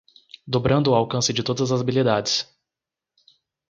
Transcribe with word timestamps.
Dobrando 0.47 0.89
o 0.89 0.95
alcance 0.95 1.31
de 1.31 1.43
todas 1.43 1.71
as 1.71 1.79
habilidades 1.79 2.49